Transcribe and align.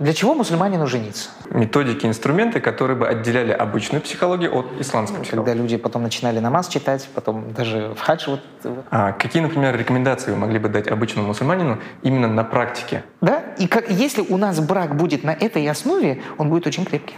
Для 0.00 0.14
чего 0.14 0.34
мусульманину 0.34 0.86
жениться? 0.86 1.28
Методики, 1.50 2.06
инструменты, 2.06 2.58
которые 2.58 2.96
бы 2.96 3.06
отделяли 3.06 3.52
обычную 3.52 4.00
психологию 4.00 4.56
от 4.56 4.80
исламской 4.80 5.20
психологии. 5.20 5.44
Когда 5.44 5.62
люди 5.62 5.76
потом 5.76 6.02
начинали 6.02 6.38
намаз 6.38 6.68
читать, 6.68 7.06
потом 7.14 7.52
даже 7.52 7.92
в 7.94 8.00
хадж. 8.00 8.30
Вот. 8.30 8.40
А 8.90 9.12
какие, 9.12 9.42
например, 9.42 9.76
рекомендации 9.76 10.30
вы 10.30 10.38
могли 10.38 10.58
бы 10.58 10.70
дать 10.70 10.88
обычному 10.88 11.28
мусульманину 11.28 11.80
именно 12.00 12.28
на 12.28 12.44
практике? 12.44 13.04
Да, 13.20 13.42
и 13.58 13.68
как, 13.68 13.90
если 13.90 14.22
у 14.22 14.38
нас 14.38 14.58
брак 14.58 14.96
будет 14.96 15.22
на 15.22 15.32
этой 15.32 15.68
основе, 15.68 16.22
он 16.38 16.48
будет 16.48 16.66
очень 16.66 16.86
крепкий. 16.86 17.16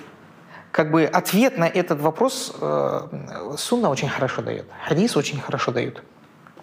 Как 0.72 0.90
бы 0.90 1.04
ответ 1.04 1.58
на 1.58 1.68
этот 1.68 2.00
вопрос 2.00 2.52
э, 2.60 3.00
сунна 3.58 3.90
очень 3.90 4.08
хорошо 4.08 4.42
дает, 4.42 4.66
хадис 4.88 5.16
очень 5.16 5.40
хорошо 5.40 5.70
дают. 5.70 6.02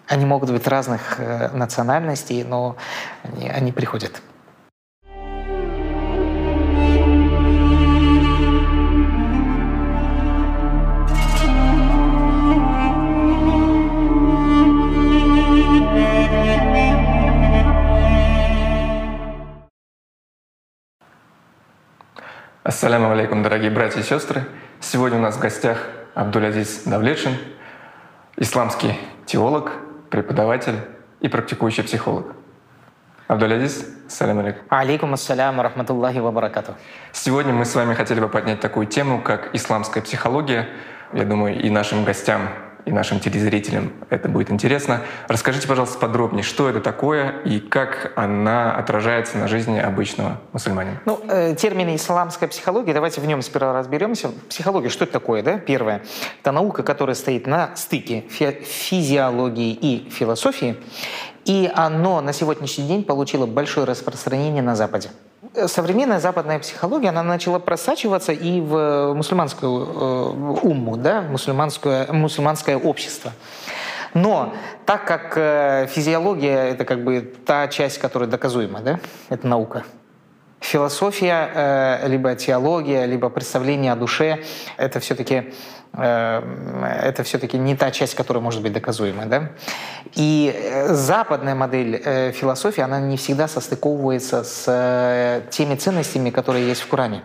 Они 0.06 0.26
могут 0.26 0.50
быть 0.50 0.66
разных 0.66 1.18
э, 1.18 1.48
национальностей, 1.54 2.44
но 2.44 2.76
они, 3.22 3.48
они 3.48 3.72
приходят. 3.72 4.20
Ассаляму 22.70 23.10
алейкум, 23.10 23.42
дорогие 23.42 23.68
братья 23.68 23.98
и 23.98 24.04
сестры. 24.04 24.44
Сегодня 24.78 25.18
у 25.18 25.20
нас 25.20 25.34
в 25.34 25.40
гостях 25.40 25.88
Абдулязиз 26.14 26.84
Давлетшин, 26.84 27.32
исламский 28.36 28.96
теолог, 29.26 29.72
преподаватель 30.08 30.76
и 31.18 31.26
практикующий 31.26 31.82
психолог. 31.82 32.26
Абдулязиз, 33.26 33.88
салям 34.08 34.38
алейкум. 34.38 34.62
Алейкум 34.68 35.14
ассалям, 35.14 35.60
рахматуллахи 35.60 36.18
ва 36.18 36.30
баракату. 36.30 36.76
Сегодня 37.10 37.52
мы 37.52 37.64
с 37.64 37.74
вами 37.74 37.94
хотели 37.94 38.20
бы 38.20 38.28
поднять 38.28 38.60
такую 38.60 38.86
тему, 38.86 39.20
как 39.20 39.52
исламская 39.52 40.00
психология. 40.00 40.68
Я 41.12 41.24
думаю, 41.24 41.60
и 41.60 41.70
нашим 41.70 42.04
гостям 42.04 42.50
и 42.84 42.92
нашим 42.92 43.20
телезрителям 43.20 43.92
это 44.10 44.28
будет 44.28 44.50
интересно. 44.50 45.02
Расскажите, 45.28 45.68
пожалуйста, 45.68 45.98
подробнее, 45.98 46.42
что 46.42 46.68
это 46.68 46.80
такое 46.80 47.30
и 47.44 47.60
как 47.60 48.12
она 48.16 48.74
отражается 48.74 49.38
на 49.38 49.48
жизни 49.48 49.78
обычного 49.78 50.40
мусульманина. 50.52 51.00
Ну, 51.06 51.20
э, 51.28 51.54
термин 51.54 51.94
исламская 51.94 52.48
психология, 52.48 52.92
давайте 52.92 53.20
в 53.20 53.26
нем 53.26 53.42
сперва 53.42 53.72
разберемся. 53.72 54.30
Психология, 54.48 54.88
что 54.88 55.04
это 55.04 55.12
такое, 55.12 55.42
да? 55.42 55.58
Первое, 55.58 56.02
это 56.40 56.52
наука, 56.52 56.82
которая 56.82 57.14
стоит 57.14 57.46
на 57.46 57.74
стыке 57.76 58.24
фи- 58.28 58.62
физиологии 58.62 59.72
и 59.72 60.10
философии, 60.10 60.76
и 61.44 61.70
оно 61.74 62.20
на 62.20 62.32
сегодняшний 62.32 62.86
день 62.86 63.04
получило 63.04 63.46
большое 63.46 63.86
распространение 63.86 64.62
на 64.62 64.76
Западе 64.76 65.10
современная 65.66 66.20
западная 66.20 66.58
психология, 66.58 67.08
она 67.08 67.22
начала 67.22 67.58
просачиваться 67.58 68.32
и 68.32 68.60
в 68.60 69.14
мусульманскую 69.14 69.86
э, 69.86 70.66
умму, 70.66 70.96
да, 70.96 71.22
мусульманское, 71.22 72.12
мусульманское 72.12 72.76
общество. 72.76 73.32
Но 74.14 74.52
так 74.86 75.06
как 75.06 75.34
э, 75.36 75.86
физиология– 75.88 76.64
это 76.70 76.84
как 76.84 77.04
бы 77.04 77.20
та 77.46 77.68
часть, 77.68 77.98
которая 77.98 78.28
доказуема, 78.28 78.80
да, 78.80 79.00
это 79.28 79.46
наука, 79.46 79.84
философия, 80.60 81.50
э, 81.54 82.08
либо 82.08 82.34
теология, 82.34 83.06
либо 83.06 83.30
представление 83.30 83.92
о 83.92 83.96
душе– 83.96 84.44
это 84.76 85.00
все-таки 85.00 85.52
это 85.92 87.22
все-таки 87.24 87.58
не 87.58 87.74
та 87.74 87.90
часть, 87.90 88.14
которая 88.14 88.42
может 88.42 88.62
быть 88.62 88.72
доказуемой. 88.72 89.26
Да? 89.26 89.50
И 90.14 90.52
э, 90.54 90.94
западная 90.94 91.54
модель 91.54 92.00
э, 92.04 92.32
философии, 92.32 92.80
она 92.80 93.00
не 93.00 93.16
всегда 93.16 93.48
состыковывается 93.48 94.44
с 94.44 94.64
э, 94.68 95.42
теми 95.50 95.74
ценностями, 95.74 96.30
которые 96.30 96.68
есть 96.68 96.82
в 96.82 96.88
Коране. 96.88 97.22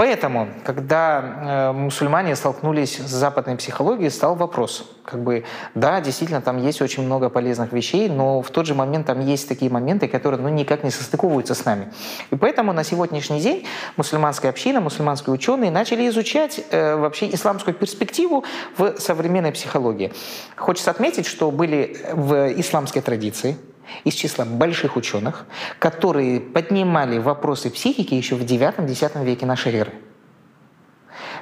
Поэтому, 0.00 0.48
когда 0.64 1.20
э, 1.20 1.72
мусульмане 1.72 2.34
столкнулись 2.34 2.96
с 2.96 3.10
западной 3.10 3.56
психологией, 3.56 4.10
стал 4.10 4.34
вопрос, 4.34 4.90
как 5.04 5.22
бы, 5.22 5.44
да, 5.74 6.00
действительно, 6.00 6.40
там 6.40 6.56
есть 6.56 6.80
очень 6.80 7.02
много 7.02 7.28
полезных 7.28 7.74
вещей, 7.74 8.08
но 8.08 8.40
в 8.40 8.50
тот 8.50 8.64
же 8.64 8.74
момент 8.74 9.08
там 9.08 9.20
есть 9.20 9.46
такие 9.46 9.70
моменты, 9.70 10.08
которые 10.08 10.40
ну, 10.40 10.48
никак 10.48 10.84
не 10.84 10.90
состыковываются 10.90 11.54
с 11.54 11.66
нами. 11.66 11.92
И 12.30 12.36
поэтому 12.36 12.72
на 12.72 12.82
сегодняшний 12.82 13.40
день 13.40 13.66
мусульманская 13.98 14.50
община, 14.50 14.80
мусульманские 14.80 15.34
ученые 15.34 15.70
начали 15.70 16.08
изучать 16.08 16.62
э, 16.70 16.96
вообще 16.96 17.30
исламскую 17.34 17.74
перспективу 17.74 18.44
в 18.78 18.98
современной 18.98 19.52
психологии. 19.52 20.14
Хочется 20.56 20.90
отметить, 20.92 21.26
что 21.26 21.50
были 21.50 21.98
в 22.14 22.58
исламской 22.58 23.02
традиции 23.02 23.58
из 24.04 24.14
числа 24.14 24.44
больших 24.44 24.96
ученых, 24.96 25.46
которые 25.78 26.40
поднимали 26.40 27.18
вопросы 27.18 27.70
психики 27.70 28.14
еще 28.14 28.34
в 28.34 28.42
9-10 28.42 29.24
веке 29.24 29.46
нашей 29.46 29.74
эры. 29.74 29.92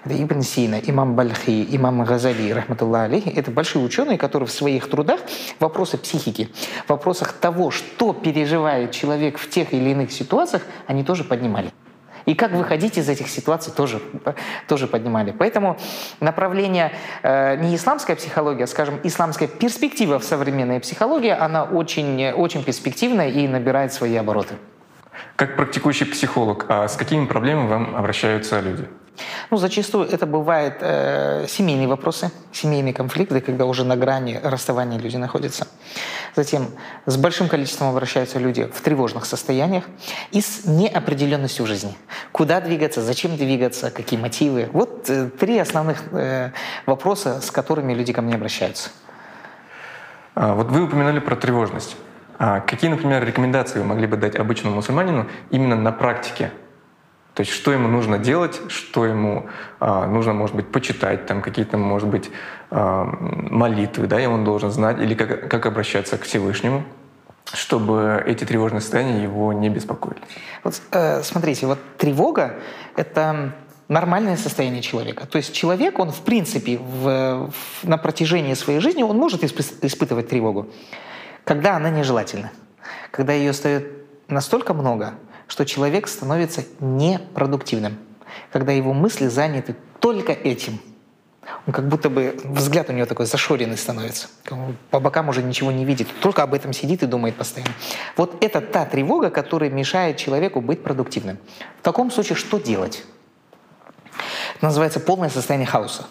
Это 0.04 0.22
Ибн 0.22 0.42
Сина, 0.42 0.76
имам 0.76 1.16
Бальхи, 1.16 1.66
имам 1.70 2.04
Газали, 2.04 2.50
рахматуллах 2.50 3.02
алейхи, 3.02 3.28
это 3.28 3.50
большие 3.50 3.84
ученые, 3.84 4.16
которые 4.16 4.46
в 4.46 4.52
своих 4.52 4.88
трудах 4.88 5.20
вопросы 5.58 5.98
психики, 5.98 6.48
вопросах 6.86 7.32
того, 7.32 7.70
что 7.70 8.12
переживает 8.12 8.92
человек 8.92 9.38
в 9.38 9.50
тех 9.50 9.72
или 9.72 9.90
иных 9.90 10.12
ситуациях, 10.12 10.62
они 10.86 11.02
тоже 11.02 11.24
поднимали. 11.24 11.72
И 12.28 12.34
как 12.34 12.52
выходить 12.52 12.98
из 12.98 13.08
этих 13.08 13.28
ситуаций 13.30 13.72
тоже, 13.74 14.02
тоже 14.66 14.86
поднимали. 14.86 15.32
Поэтому 15.32 15.78
направление 16.20 16.92
э, 17.22 17.56
не 17.56 17.74
исламская 17.74 18.16
психология, 18.16 18.64
а, 18.64 18.66
скажем, 18.66 19.00
исламская 19.02 19.48
перспектива 19.48 20.18
в 20.18 20.24
современной 20.24 20.78
психологии, 20.78 21.30
она 21.30 21.64
очень, 21.64 22.32
очень 22.32 22.62
перспективная 22.62 23.30
и 23.30 23.48
набирает 23.48 23.94
свои 23.94 24.14
обороты. 24.14 24.56
Как 25.36 25.56
практикующий 25.56 26.04
психолог, 26.04 26.66
а 26.68 26.86
с 26.86 26.96
какими 26.96 27.24
проблемами 27.24 27.68
вам 27.68 27.96
обращаются 27.96 28.60
люди? 28.60 28.86
Ну, 29.50 29.56
зачастую 29.56 30.08
это 30.08 30.26
бывают 30.26 30.76
э, 30.80 31.46
семейные 31.48 31.88
вопросы, 31.88 32.30
семейные 32.52 32.94
конфликты, 32.94 33.40
когда 33.40 33.64
уже 33.64 33.84
на 33.84 33.96
грани 33.96 34.40
расставания 34.42 34.98
люди 34.98 35.16
находятся. 35.16 35.66
Затем 36.36 36.68
с 37.06 37.16
большим 37.16 37.48
количеством 37.48 37.88
обращаются 37.88 38.38
люди 38.38 38.64
в 38.64 38.80
тревожных 38.80 39.24
состояниях 39.24 39.84
и 40.30 40.40
с 40.40 40.64
неопределенностью 40.64 41.64
в 41.64 41.68
жизни. 41.68 41.96
Куда 42.32 42.60
двигаться, 42.60 43.02
зачем 43.02 43.36
двигаться, 43.36 43.90
какие 43.90 44.18
мотивы. 44.18 44.68
Вот 44.72 45.08
э, 45.10 45.30
три 45.30 45.58
основных 45.58 46.02
э, 46.12 46.50
вопроса, 46.86 47.40
с 47.40 47.50
которыми 47.50 47.94
люди 47.94 48.12
ко 48.12 48.22
мне 48.22 48.34
обращаются. 48.34 48.90
А, 50.34 50.54
вот 50.54 50.68
вы 50.68 50.84
упоминали 50.84 51.18
про 51.18 51.34
тревожность. 51.34 51.96
А 52.38 52.60
какие, 52.60 52.88
например, 52.88 53.24
рекомендации 53.24 53.80
вы 53.80 53.84
могли 53.84 54.06
бы 54.06 54.16
дать 54.16 54.36
обычному 54.36 54.76
мусульманину 54.76 55.26
именно 55.50 55.74
на 55.74 55.90
практике 55.90 56.52
то 57.38 57.42
есть 57.42 57.52
что 57.52 57.72
ему 57.72 57.86
нужно 57.86 58.18
делать, 58.18 58.60
что 58.66 59.06
ему 59.06 59.46
э, 59.78 60.06
нужно, 60.06 60.32
может 60.32 60.56
быть, 60.56 60.72
почитать, 60.72 61.26
там 61.26 61.40
какие-то, 61.40 61.78
может 61.78 62.08
быть, 62.08 62.32
э, 62.72 63.04
молитвы, 63.48 64.08
да, 64.08 64.20
и 64.20 64.26
он 64.26 64.42
должен 64.42 64.72
знать, 64.72 64.98
или 64.98 65.14
как, 65.14 65.48
как 65.48 65.66
обращаться 65.66 66.18
к 66.18 66.22
Всевышнему, 66.22 66.82
чтобы 67.52 68.20
эти 68.26 68.42
тревожные 68.44 68.80
состояния 68.80 69.22
его 69.22 69.52
не 69.52 69.68
беспокоили. 69.68 70.20
Вот 70.64 70.82
э, 70.90 71.22
смотрите, 71.22 71.68
вот 71.68 71.78
тревога— 71.96 72.56
это 72.96 73.52
нормальное 73.86 74.36
состояние 74.36 74.82
человека. 74.82 75.24
То 75.28 75.38
есть 75.38 75.54
человек, 75.54 76.00
он 76.00 76.10
в 76.10 76.22
принципе 76.22 76.78
в, 76.78 77.52
в, 77.52 77.88
на 77.88 77.98
протяжении 77.98 78.54
своей 78.54 78.80
жизни, 78.80 79.04
он 79.04 79.16
может 79.16 79.44
испытывать 79.44 80.28
тревогу, 80.28 80.66
когда 81.44 81.76
она 81.76 81.88
нежелательна. 81.88 82.50
Когда 83.12 83.32
ее 83.32 83.52
стоит 83.52 83.86
настолько 84.26 84.74
много, 84.74 85.14
что 85.48 85.64
человек 85.64 86.06
становится 86.06 86.64
непродуктивным, 86.78 87.98
когда 88.52 88.72
его 88.72 88.92
мысли 88.92 89.26
заняты 89.26 89.74
только 89.98 90.32
этим. 90.32 90.78
Он 91.66 91.72
как 91.72 91.88
будто 91.88 92.10
бы 92.10 92.38
взгляд 92.44 92.90
у 92.90 92.92
него 92.92 93.06
такой 93.06 93.24
зашоренный 93.24 93.78
становится. 93.78 94.28
По 94.90 95.00
бокам 95.00 95.30
уже 95.30 95.42
ничего 95.42 95.72
не 95.72 95.86
видит, 95.86 96.08
только 96.20 96.42
об 96.42 96.52
этом 96.52 96.74
сидит 96.74 97.02
и 97.02 97.06
думает 97.06 97.36
постоянно. 97.36 97.72
Вот 98.16 98.44
это 98.44 98.60
та 98.60 98.84
тревога, 98.84 99.30
которая 99.30 99.70
мешает 99.70 100.18
человеку 100.18 100.60
быть 100.60 100.82
продуктивным. 100.82 101.38
В 101.80 101.82
таком 101.82 102.10
случае 102.10 102.36
что 102.36 102.58
делать? 102.58 103.04
Это 104.56 104.66
называется 104.66 105.00
полное 105.00 105.30
состояние 105.30 105.66
хаоса. 105.66 106.06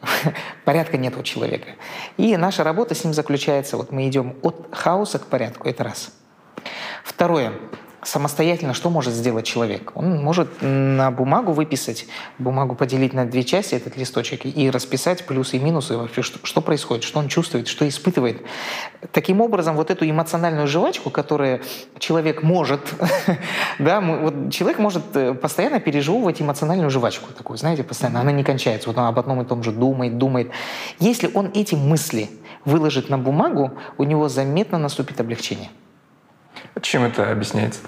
Порядка 0.64 0.96
нет 0.96 1.16
у 1.16 1.22
человека. 1.24 1.70
И 2.16 2.36
наша 2.36 2.62
работа 2.62 2.94
с 2.94 3.02
ним 3.02 3.14
заключается, 3.14 3.76
вот 3.76 3.90
мы 3.90 4.06
идем 4.06 4.36
от 4.42 4.68
хаоса 4.72 5.18
к 5.18 5.26
порядку, 5.26 5.68
это 5.68 5.82
раз. 5.82 6.12
Второе 7.02 7.52
самостоятельно 8.04 8.74
что 8.74 8.90
может 8.90 9.12
сделать 9.14 9.46
человек? 9.46 9.92
Он 9.94 10.22
может 10.22 10.48
на 10.60 11.10
бумагу 11.10 11.52
выписать, 11.52 12.06
бумагу 12.38 12.74
поделить 12.74 13.12
на 13.12 13.24
две 13.24 13.44
части, 13.44 13.74
этот 13.74 13.96
листочек, 13.96 14.46
и 14.46 14.70
расписать 14.70 15.26
плюсы 15.26 15.56
и 15.56 15.60
минусы 15.60 15.96
вообще, 15.96 16.22
что, 16.22 16.38
что 16.44 16.60
происходит, 16.60 17.04
что 17.04 17.18
он 17.18 17.28
чувствует, 17.28 17.68
что 17.68 17.88
испытывает. 17.88 18.42
Таким 19.12 19.40
образом, 19.40 19.76
вот 19.76 19.90
эту 19.90 20.08
эмоциональную 20.08 20.66
жвачку, 20.66 21.10
которую 21.10 21.60
человек 21.98 22.42
может, 22.42 22.80
да, 23.78 24.00
вот 24.00 24.52
человек 24.52 24.78
может 24.78 25.04
э, 25.14 25.34
постоянно 25.34 25.80
пережевывать 25.80 26.40
эмоциональную 26.40 26.90
жвачку 26.90 27.32
такую, 27.32 27.56
знаете, 27.56 27.84
постоянно, 27.84 28.20
она 28.20 28.32
не 28.32 28.44
кончается, 28.44 28.88
вот 28.88 28.98
он 28.98 29.04
об 29.04 29.18
одном 29.18 29.42
и 29.42 29.44
том 29.44 29.62
же 29.62 29.72
думает, 29.72 30.18
думает. 30.18 30.50
Если 31.00 31.30
он 31.32 31.50
эти 31.54 31.74
мысли 31.74 32.30
выложит 32.64 33.08
на 33.08 33.18
бумагу, 33.18 33.72
у 33.98 34.04
него 34.04 34.28
заметно 34.28 34.78
наступит 34.78 35.20
облегчение. 35.20 35.70
Чем 36.80 37.04
это 37.04 37.30
объясняется? 37.30 37.80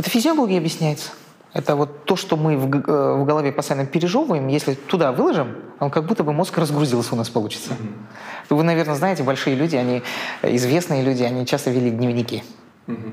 Это 0.00 0.08
физиология 0.08 0.56
объясняется. 0.56 1.10
Это 1.52 1.76
вот 1.76 2.06
то, 2.06 2.16
что 2.16 2.38
мы 2.38 2.56
в, 2.56 2.74
э, 2.74 3.14
в 3.16 3.26
голове 3.26 3.52
постоянно 3.52 3.86
пережевываем, 3.86 4.48
если 4.48 4.72
туда 4.72 5.12
выложим, 5.12 5.56
он 5.78 5.90
как 5.90 6.06
будто 6.06 6.24
бы 6.24 6.32
мозг 6.32 6.56
разгрузился 6.56 7.14
у 7.14 7.18
нас 7.18 7.28
получится. 7.28 7.72
Mm-hmm. 7.72 8.54
Вы, 8.56 8.62
наверное, 8.62 8.94
знаете, 8.94 9.24
большие 9.24 9.56
люди, 9.56 9.76
они 9.76 10.02
известные 10.40 11.02
люди, 11.02 11.22
они 11.22 11.44
часто 11.44 11.70
вели 11.70 11.90
дневники. 11.90 12.42
Mm-hmm. 12.86 13.12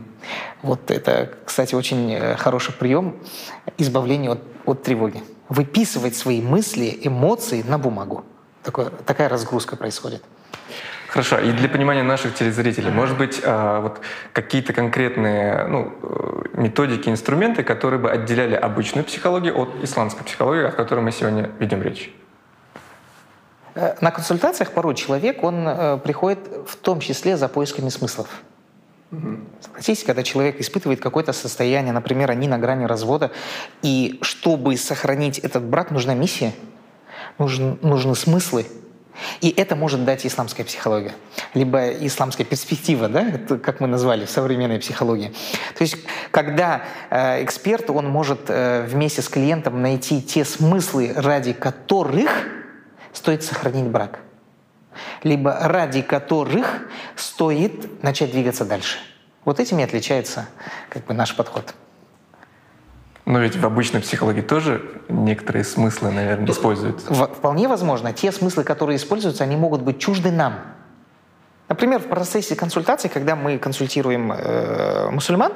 Вот 0.62 0.90
это, 0.90 1.34
кстати, 1.44 1.76
очень 1.76 2.14
э, 2.14 2.38
хороший 2.38 2.74
прием 2.74 3.18
избавления 3.78 4.32
от, 4.32 4.40
от 4.66 4.82
тревоги. 4.84 5.22
Выписывать 5.50 6.16
свои 6.16 6.42
мысли, 6.42 6.98
эмоции 7.02 7.66
на 7.68 7.78
бумагу. 7.78 8.24
Такое, 8.64 8.92
такая 9.06 9.28
разгрузка 9.28 9.76
происходит. 9.76 10.24
Хорошо, 11.08 11.40
и 11.40 11.52
для 11.52 11.70
понимания 11.70 12.04
наших 12.04 12.36
телезрителей, 12.36 12.92
может 12.92 13.18
быть, 13.18 13.42
а, 13.44 13.80
вот 13.80 14.02
какие-то 14.34 14.74
конкретные 14.74 15.66
ну, 15.68 15.94
э, 16.04 16.42
методики, 16.54 17.08
инструменты, 17.08 17.64
которые 17.64 18.00
бы 18.00 18.12
отделяли 18.12 18.56
обычную 18.56 19.06
психологию 19.06 19.58
от 19.58 19.70
исламской 19.82 20.26
психологии, 20.26 20.66
о 20.66 20.72
которой 20.72 21.00
мы 21.00 21.14
сегодня 21.14 21.50
ведем 21.60 21.82
речь? 21.82 22.14
Э, 23.76 23.96
на 24.02 24.12
консультациях 24.12 24.72
порой 24.72 24.96
человек, 24.96 25.44
он 25.44 25.66
э, 25.66 25.98
приходит 26.04 26.40
в 26.68 26.76
том 26.76 27.00
числе 27.00 27.38
за 27.38 27.48
поисками 27.48 27.88
смыслов. 27.88 28.28
Угу. 29.12 29.38
Согласитесь, 29.62 30.04
когда 30.04 30.24
человек 30.24 30.60
испытывает 30.60 31.00
какое-то 31.00 31.32
состояние, 31.32 31.94
например, 31.94 32.30
они 32.32 32.50
на 32.50 32.58
грани 32.58 32.84
развода, 32.84 33.32
и 33.82 34.20
чтобы 34.22 34.76
сохранить 34.76 35.40
этот 35.40 35.64
брак, 35.64 35.92
нужна 35.92 36.14
миссия, 36.14 36.54
нужен, 37.38 37.80
нужны 37.82 38.14
смыслы, 38.16 38.66
и 39.42 39.50
это 39.50 39.76
может 39.76 40.06
дать 40.06 40.26
исламская 40.26 40.66
психология, 40.66 41.14
либо 41.54 41.90
исламская 41.90 42.46
перспектива, 42.46 43.08
да, 43.08 43.32
как 43.58 43.80
мы 43.80 43.88
назвали 43.88 44.26
в 44.26 44.30
современной 44.30 44.80
психологии. 44.80 45.34
То 45.78 45.82
есть, 45.84 45.98
когда 46.32 46.84
э, 47.10 47.44
эксперт, 47.44 47.90
он 47.90 48.10
может 48.10 48.50
э, 48.50 48.86
вместе 48.88 49.22
с 49.22 49.30
клиентом 49.30 49.82
найти 49.82 50.22
те 50.22 50.46
смыслы, 50.46 51.14
ради 51.16 51.54
которых 51.54 52.30
стоит 53.14 53.44
сохранить 53.44 53.86
брак, 53.86 54.20
либо 55.24 55.58
ради 55.62 56.02
которых 56.02 56.88
стоит 57.16 58.04
начать 58.04 58.32
двигаться 58.32 58.66
дальше. 58.66 58.98
Вот 59.46 59.60
этим 59.60 59.80
и 59.80 59.84
отличается 59.84 60.48
как 60.90 61.06
бы, 61.06 61.14
наш 61.14 61.36
подход. 61.36 61.74
Но 63.28 63.40
ведь 63.40 63.58
в 63.58 63.66
обычной 63.66 64.00
психологии 64.00 64.40
тоже 64.40 64.82
некоторые 65.10 65.66
смыслы, 65.66 66.12
наверное, 66.12 66.50
используются. 66.50 67.14
Вполне 67.14 67.68
возможно. 67.68 68.14
Те 68.14 68.32
смыслы, 68.32 68.64
которые 68.64 68.96
используются, 68.96 69.44
они 69.44 69.58
могут 69.58 69.82
быть 69.82 70.00
чужды 70.00 70.32
нам. 70.32 70.62
Например, 71.68 72.00
в 72.00 72.08
процессе 72.08 72.56
консультации, 72.56 73.10
когда 73.10 73.36
мы 73.36 73.58
консультируем 73.58 74.32
э, 74.32 75.10
мусульман, 75.12 75.52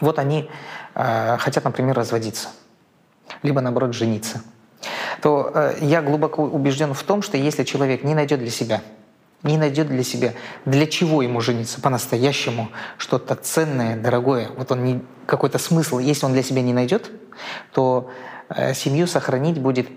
вот 0.00 0.18
они 0.18 0.50
э, 0.96 1.36
хотят, 1.38 1.62
например, 1.62 1.94
разводиться, 1.94 2.48
либо, 3.44 3.60
наоборот, 3.60 3.94
жениться, 3.94 4.42
то 5.22 5.52
э, 5.54 5.76
я 5.82 6.02
глубоко 6.02 6.42
убежден 6.42 6.94
в 6.94 7.02
том, 7.04 7.22
что 7.22 7.36
если 7.36 7.62
человек 7.62 8.02
не 8.02 8.16
найдет 8.16 8.40
для 8.40 8.50
себя 8.50 8.82
не 9.42 9.56
найдет 9.56 9.88
для 9.88 10.02
себя, 10.02 10.34
для 10.64 10.86
чего 10.86 11.22
ему 11.22 11.40
жениться 11.40 11.80
по-настоящему, 11.80 12.70
что-то 12.96 13.34
ценное, 13.36 13.96
дорогое, 13.96 14.48
вот 14.56 14.72
он 14.72 14.84
не, 14.84 15.00
какой-то 15.26 15.58
смысл, 15.58 15.98
если 15.98 16.26
он 16.26 16.32
для 16.32 16.42
себя 16.42 16.62
не 16.62 16.72
найдет, 16.72 17.10
то 17.72 18.10
э, 18.48 18.74
семью 18.74 19.06
сохранить 19.06 19.58
будет 19.58 19.88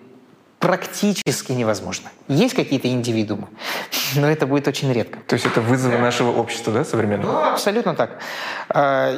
практически 0.59 1.53
невозможно. 1.53 2.09
Есть 2.27 2.53
какие-то 2.53 2.88
индивидуумы, 2.88 3.47
но 4.15 4.29
это 4.29 4.45
будет 4.45 4.67
очень 4.67 4.93
редко. 4.93 5.19
То 5.25 5.33
есть 5.33 5.45
это 5.47 5.59
вызовы 5.59 5.97
нашего 5.97 6.31
общества, 6.39 6.71
да, 6.71 6.85
современного? 6.85 7.31
Ну, 7.31 7.51
абсолютно 7.53 7.95
так. 7.95 8.19
Э, 8.69 9.17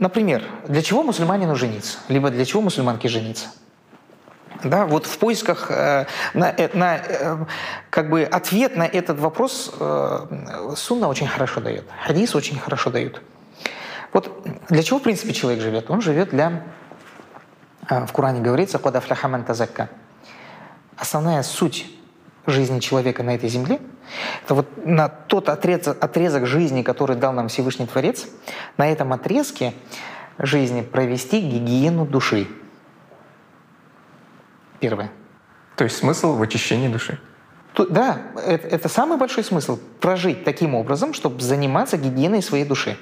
например, 0.00 0.42
для 0.66 0.80
чего 0.80 1.02
мусульманину 1.02 1.54
жениться? 1.54 1.98
Либо 2.08 2.30
для 2.30 2.46
чего 2.46 2.62
мусульманке 2.62 3.08
жениться? 3.08 3.48
Да, 4.64 4.86
вот 4.86 5.06
в 5.06 5.18
поисках 5.18 5.70
э, 5.70 6.06
на, 6.34 6.50
э, 6.50 6.68
на, 6.76 6.96
э, 6.96 7.36
как 7.88 8.10
бы 8.10 8.22
ответ 8.24 8.76
на 8.76 8.84
этот 8.86 9.18
вопрос 9.18 9.72
э, 9.78 10.74
Сунна 10.76 11.08
очень 11.08 11.26
хорошо 11.26 11.60
дает, 11.60 11.84
хадис 12.04 12.34
очень 12.34 12.58
хорошо 12.58 12.90
дают. 12.90 13.22
Вот 14.12 14.46
для 14.68 14.82
чего, 14.82 14.98
в 14.98 15.02
принципе, 15.02 15.32
человек 15.32 15.62
живет? 15.62 15.90
Он 15.90 16.00
живет 16.00 16.30
для... 16.30 16.64
Э, 17.88 18.04
в 18.04 18.12
Коране 18.12 18.40
говорится 18.40 18.78
«Код 18.78 19.02
фляхаман 19.02 19.44
тазакка». 19.44 19.88
Основная 20.96 21.42
суть 21.42 21.86
жизни 22.46 22.80
человека 22.80 23.22
на 23.22 23.34
этой 23.34 23.48
земле– 23.48 23.80
это 24.44 24.54
вот 24.54 24.84
на 24.84 25.08
тот 25.08 25.48
отрезок, 25.48 26.02
отрезок 26.02 26.46
жизни, 26.46 26.82
который 26.82 27.16
дал 27.16 27.32
нам 27.32 27.48
Всевышний 27.48 27.86
Творец, 27.86 28.26
на 28.76 28.90
этом 28.90 29.12
отрезке 29.12 29.72
жизни 30.38 30.82
провести 30.82 31.40
гигиену 31.40 32.04
души– 32.04 32.46
Первое. 34.80 35.10
То 35.76 35.84
есть 35.84 35.98
смысл 35.98 36.34
в 36.34 36.42
очищении 36.42 36.88
души? 36.88 37.18
Да, 37.88 38.20
это, 38.36 38.66
это 38.66 38.88
самый 38.88 39.16
большой 39.16 39.44
смысл. 39.44 39.78
Прожить 40.00 40.44
таким 40.44 40.74
образом, 40.74 41.14
чтобы 41.14 41.40
заниматься 41.40 41.96
гигиеной 41.96 42.42
своей 42.42 42.64
души. 42.64 42.98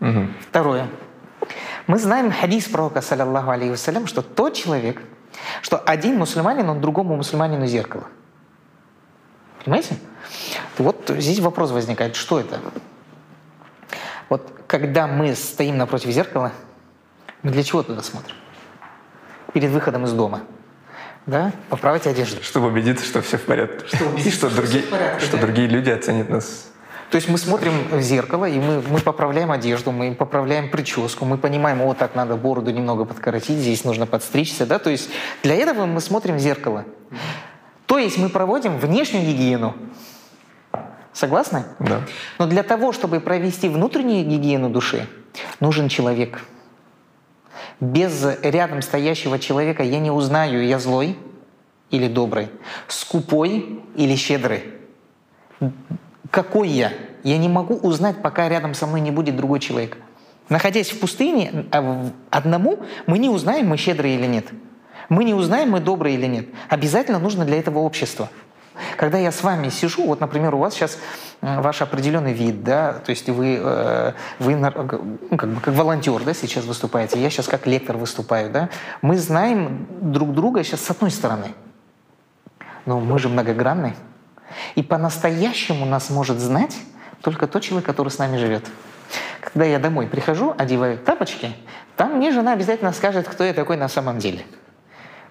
Угу. 0.00 0.26
Второе. 0.48 0.88
Мы 1.86 1.98
знаем 1.98 2.32
хадис 2.32 2.66
пророка, 2.66 3.00
саллиллаху 3.00 3.50
алейхи 3.50 3.70
вассалям, 3.70 4.06
что 4.06 4.22
тот 4.22 4.54
человек, 4.54 5.00
что 5.62 5.78
один 5.78 6.18
мусульманин, 6.18 6.68
он 6.68 6.80
другому 6.80 7.16
мусульманину 7.16 7.66
зеркало. 7.66 8.04
Понимаете? 9.64 9.96
Вот 10.76 11.10
здесь 11.16 11.40
вопрос 11.40 11.70
возникает, 11.70 12.16
что 12.16 12.40
это? 12.40 12.60
Вот 14.28 14.62
когда 14.66 15.06
мы 15.06 15.34
стоим 15.34 15.78
напротив 15.78 16.10
зеркала, 16.10 16.52
мы 17.42 17.50
для 17.50 17.62
чего 17.62 17.82
туда 17.82 18.02
смотрим? 18.02 18.36
Перед 19.54 19.70
выходом 19.70 20.04
из 20.04 20.12
дома– 20.12 20.42
да, 21.28 21.52
поправить 21.68 22.06
одежду. 22.06 22.42
Чтобы 22.42 22.68
убедиться, 22.68 23.04
что 23.04 23.20
все 23.20 23.36
в 23.36 23.42
порядке. 23.42 23.86
Чтобы 23.94 24.12
убедиться, 24.12 24.38
что, 24.38 24.50
что, 24.50 24.56
другие, 24.62 24.82
порядке, 24.84 25.24
что 25.24 25.36
да. 25.36 25.42
другие 25.42 25.68
люди 25.68 25.90
оценят 25.90 26.30
нас. 26.30 26.70
То 27.10 27.16
есть 27.16 27.28
мы 27.28 27.36
смотрим 27.36 27.72
в 27.90 28.00
зеркало, 28.00 28.46
и 28.46 28.58
мы, 28.58 28.80
мы 28.80 28.98
поправляем 28.98 29.50
одежду, 29.50 29.92
мы 29.92 30.14
поправляем 30.14 30.70
прическу, 30.70 31.26
мы 31.26 31.36
понимаем, 31.36 31.82
о, 31.82 31.92
так 31.94 32.14
надо 32.14 32.36
бороду 32.36 32.70
немного 32.70 33.04
подкоротить, 33.04 33.58
здесь 33.58 33.84
нужно 33.84 34.06
подстричься, 34.06 34.66
да, 34.66 34.78
то 34.78 34.90
есть 34.90 35.10
для 35.42 35.54
этого 35.54 35.84
мы 35.84 36.00
смотрим 36.00 36.36
в 36.36 36.38
зеркало. 36.38 36.84
То 37.86 37.98
есть 37.98 38.18
мы 38.18 38.30
проводим 38.30 38.78
внешнюю 38.78 39.26
гигиену. 39.26 39.74
Согласны? 41.12 41.64
Да. 41.78 42.02
Но 42.38 42.46
для 42.46 42.62
того, 42.62 42.92
чтобы 42.92 43.20
провести 43.20 43.68
внутреннюю 43.68 44.24
гигиену 44.26 44.70
души, 44.70 45.06
нужен 45.60 45.88
человек– 45.88 46.40
без 47.80 48.26
рядом 48.42 48.82
стоящего 48.82 49.38
человека 49.38 49.82
я 49.82 50.00
не 50.00 50.10
узнаю, 50.10 50.66
я 50.66 50.78
злой 50.78 51.16
или 51.90 52.08
добрый, 52.08 52.48
скупой 52.88 53.80
или 53.96 54.14
щедрый. 54.16 54.64
Какой 56.30 56.68
я? 56.68 56.92
Я 57.24 57.38
не 57.38 57.48
могу 57.48 57.74
узнать, 57.74 58.22
пока 58.22 58.48
рядом 58.48 58.74
со 58.74 58.86
мной 58.86 59.00
не 59.00 59.10
будет 59.10 59.36
другой 59.36 59.60
человек. 59.60 59.96
Находясь 60.48 60.90
в 60.90 61.00
пустыне 61.00 61.66
а 61.70 62.10
одному, 62.30 62.80
мы 63.06 63.18
не 63.18 63.28
узнаем, 63.28 63.68
мы 63.68 63.76
щедрые 63.76 64.16
или 64.16 64.26
нет. 64.26 64.46
Мы 65.08 65.24
не 65.24 65.34
узнаем, 65.34 65.70
мы 65.70 65.80
добрые 65.80 66.16
или 66.16 66.26
нет. 66.26 66.48
Обязательно 66.68 67.18
нужно 67.18 67.44
для 67.44 67.58
этого 67.58 67.78
общество. 67.78 68.30
Когда 68.96 69.18
я 69.18 69.32
с 69.32 69.42
вами 69.42 69.68
сижу, 69.68 70.06
вот, 70.06 70.20
например, 70.20 70.54
у 70.54 70.58
вас 70.58 70.74
сейчас 70.74 70.98
ваш 71.40 71.82
определенный 71.82 72.32
вид, 72.32 72.64
да, 72.64 72.94
то 72.94 73.10
есть 73.10 73.28
вы, 73.28 73.60
э, 73.62 74.12
вы 74.38 74.56
ну, 74.56 74.70
как 75.36 75.48
бы 75.48 75.60
как 75.60 75.74
волонтер, 75.74 76.22
да, 76.24 76.34
сейчас 76.34 76.64
выступаете, 76.64 77.20
я 77.20 77.30
сейчас 77.30 77.46
как 77.46 77.66
лектор 77.66 77.96
выступаю, 77.96 78.50
да, 78.50 78.68
мы 79.02 79.16
знаем 79.18 79.86
друг 80.00 80.32
друга 80.32 80.64
сейчас 80.64 80.80
с 80.82 80.90
одной 80.90 81.10
стороны, 81.10 81.54
но 82.86 82.98
мы 83.00 83.18
же 83.18 83.28
многогранны, 83.28 83.94
и 84.74 84.82
по-настоящему 84.82 85.86
нас 85.86 86.10
может 86.10 86.38
знать 86.38 86.76
только 87.22 87.46
тот 87.46 87.62
человек, 87.62 87.86
который 87.86 88.08
с 88.08 88.18
нами 88.18 88.36
живет. 88.36 88.64
Когда 89.40 89.64
я 89.64 89.78
домой 89.78 90.06
прихожу, 90.06 90.54
одеваю 90.58 90.98
тапочки, 90.98 91.52
там 91.96 92.16
мне 92.16 92.32
жена 92.32 92.52
обязательно 92.52 92.92
скажет, 92.92 93.28
кто 93.28 93.44
я 93.44 93.54
такой 93.54 93.76
на 93.76 93.88
самом 93.88 94.18
деле. 94.18 94.44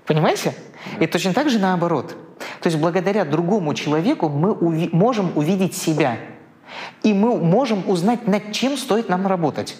Понимаете? 0.05 0.53
И 0.99 1.07
точно 1.07 1.33
так 1.33 1.49
же 1.49 1.59
наоборот– 1.59 2.15
то 2.61 2.67
есть 2.67 2.77
благодаря 2.77 3.25
другому 3.25 3.73
человеку 3.73 4.29
мы 4.29 4.51
уви- 4.51 4.89
можем 4.91 5.31
увидеть 5.35 5.75
себя. 5.75 6.17
И 7.03 7.13
мы 7.13 7.37
можем 7.37 7.89
узнать, 7.89 8.27
над 8.27 8.51
чем 8.51 8.77
стоит 8.77 9.09
нам 9.09 9.25
работать. 9.27 9.77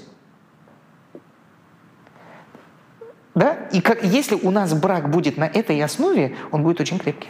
Да? 3.35 3.67
И 3.71 3.81
как, 3.81 4.03
если 4.03 4.35
у 4.35 4.51
нас 4.51 4.73
брак 4.73 5.11
будет 5.11 5.37
на 5.37 5.43
этой 5.43 5.81
основе, 5.83 6.35
он 6.51 6.63
будет 6.63 6.79
очень 6.79 6.97
крепкий. 6.97 7.29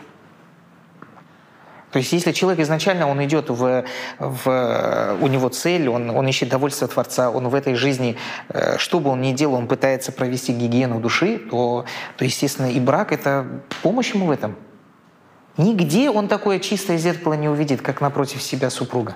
То 1.91 1.99
есть 1.99 2.11
если 2.11 2.31
человек 2.31 2.59
изначально 2.59 3.07
он 3.09 3.23
идет 3.23 3.49
в, 3.49 3.83
в 4.19 5.17
у 5.21 5.27
него 5.27 5.49
цель, 5.49 5.89
он, 5.89 6.09
он 6.09 6.27
ищет 6.27 6.49
довольство 6.49 6.87
Творца, 6.87 7.29
он 7.29 7.47
в 7.47 7.55
этой 7.55 7.75
жизни, 7.75 8.17
э, 8.49 8.77
что 8.77 8.99
бы 8.99 9.09
он 9.09 9.21
ни 9.21 9.31
делал, 9.31 9.55
он 9.55 9.67
пытается 9.67 10.11
провести 10.11 10.53
гигиену 10.53 10.99
души, 10.99 11.39
то, 11.39 11.85
то 12.17 12.25
естественно, 12.25 12.67
и 12.67 12.79
брак– 12.79 13.11
это 13.13 13.47
помощь 13.81 14.13
ему 14.13 14.27
в 14.27 14.31
этом. 14.31 14.55
Нигде 15.57 16.09
он 16.09 16.27
такое 16.27 16.59
чистое 16.59 16.97
зеркало 16.97 17.33
не 17.33 17.49
увидит, 17.49 17.81
как 17.81 17.99
напротив 17.99 18.41
себя 18.41 18.69
супруга. 18.69 19.15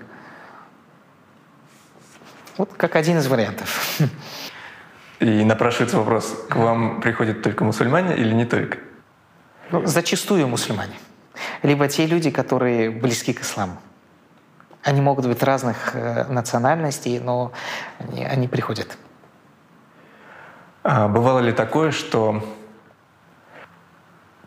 Вот 2.58 2.74
как 2.74 2.96
один 2.96 3.18
из 3.20 3.28
вариантов. 3.28 4.00
И 5.20 5.44
напрашивается 5.44 5.98
вопрос, 5.98 6.36
к 6.50 6.56
вам 6.56 7.00
приходят 7.00 7.44
только 7.44 7.64
мусульмане 7.64 8.18
или 8.18 8.34
не 8.34 8.46
только? 8.46 8.80
Ну, 9.70 9.86
зачастую 9.86 10.48
мусульмане. 10.48 10.96
Либо 11.62 11.88
те 11.88 12.08
люди, 12.08 12.32
которые 12.32 12.90
близки 12.90 13.32
к 13.32 13.42
исламу. 13.42 13.78
Они 14.84 15.00
могут 15.00 15.28
быть 15.28 15.44
разных 15.44 15.96
э, 15.96 16.26
национальностей, 16.28 17.20
но 17.20 17.52
они, 18.00 18.26
они 18.26 18.48
приходят. 18.48 18.98
А 20.84 21.08
бывало 21.08 21.38
ли 21.40 21.52
такое, 21.52 21.92
что 21.92 22.44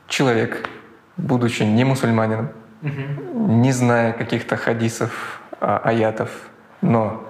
человек, 0.09 0.69
будучи 1.17 1.63
не 1.63 1.85
мусульманином, 1.85 2.51
угу. 2.83 3.47
не 3.49 3.73
зная 3.73 4.13
каких-то 4.13 4.57
хадисов, 4.57 5.41
а, 5.61 5.79
аятов, 5.79 6.31
но 6.81 7.25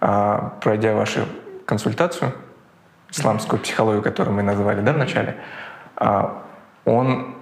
а, 0.00 0.56
пройдя 0.60 0.94
вашу 0.94 1.26
консультацию, 1.66 2.32
исламскую 3.10 3.60
психологию, 3.60 4.02
которую 4.02 4.34
мы 4.34 4.42
назвали 4.42 4.80
да, 4.80 4.92
в 4.92 4.98
начале, 4.98 5.36
а, 5.96 6.42
он 6.84 7.34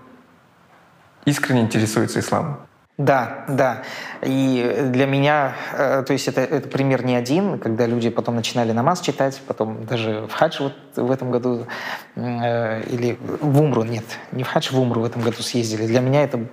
искренне 1.24 1.62
интересуется 1.62 2.20
исламом. 2.20 2.58
Да, 2.98 3.44
да. 3.46 3.82
И 4.22 4.88
для 4.90 5.06
меня, 5.06 5.54
э, 5.72 6.02
то 6.04 6.12
есть 6.12 6.26
это, 6.26 6.40
это 6.40 6.68
пример 6.68 7.04
не 7.04 7.14
один, 7.14 7.60
когда 7.60 7.86
люди 7.86 8.10
потом 8.10 8.34
начинали 8.34 8.72
намаз 8.72 9.00
читать, 9.00 9.40
потом 9.46 9.86
даже 9.86 10.26
в 10.28 10.32
хадж 10.32 10.60
вот 10.60 10.74
в 10.96 11.10
этом 11.12 11.30
году, 11.30 11.68
э, 12.16 12.82
или 12.88 13.16
в 13.22 13.60
Умру, 13.60 13.84
нет, 13.84 14.04
не 14.32 14.42
в 14.42 14.48
хадж, 14.48 14.72
в 14.72 14.80
Умру 14.80 15.02
в 15.02 15.04
этом 15.04 15.22
году 15.22 15.42
съездили. 15.42 15.86
Для 15.86 16.00
меня 16.00 16.24
это, 16.24 16.44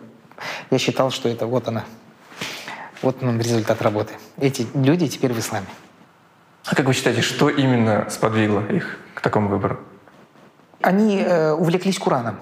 я 0.70 0.78
считал, 0.78 1.10
что 1.10 1.30
это 1.30 1.48
вот 1.48 1.68
она, 1.68 1.84
вот 3.02 3.24
он 3.24 3.40
результат 3.40 3.82
работы. 3.82 4.14
Эти 4.38 4.68
люди 4.76 5.08
теперь 5.08 5.34
в 5.34 5.40
исламе. 5.40 5.66
А 6.66 6.76
как 6.76 6.86
вы 6.86 6.94
считаете, 6.94 7.22
что 7.24 7.50
именно 7.50 8.08
сподвигло 8.12 8.60
их 8.68 9.00
к 9.16 9.22
такому 9.22 9.50
выбору? 9.50 9.80
Они 10.82 11.22
э, 11.22 11.54
увлеклись 11.54 11.98
Кураном 11.98 12.38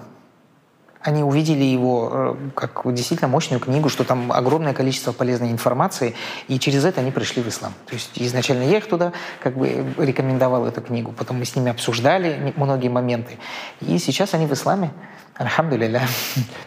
они 1.04 1.22
увидели 1.22 1.64
его 1.64 2.10
э, 2.12 2.50
как 2.54 2.82
действительно 2.94 3.28
мощную 3.28 3.60
книгу, 3.60 3.90
что 3.90 4.04
там 4.04 4.32
огромное 4.32 4.72
количество 4.72 5.12
полезной 5.12 5.50
информации, 5.50 6.14
и 6.48 6.58
через 6.58 6.84
это 6.84 7.02
они 7.02 7.10
пришли 7.10 7.42
в 7.42 7.48
ислам. 7.48 7.74
То 7.86 7.94
есть 7.94 8.12
изначально 8.16 8.62
я 8.62 8.78
их 8.78 8.88
туда 8.88 9.12
как 9.40 9.56
бы 9.56 9.84
рекомендовал 9.98 10.66
эту 10.66 10.80
книгу, 10.80 11.12
потом 11.12 11.38
мы 11.38 11.44
с 11.44 11.54
ними 11.54 11.70
обсуждали 11.70 12.54
многие 12.56 12.88
моменты, 12.88 13.38
и 13.80 13.98
сейчас 13.98 14.34
они 14.34 14.46
в 14.46 14.52
исламе. 14.52 14.90
Альхамдулилля. 15.36 16.02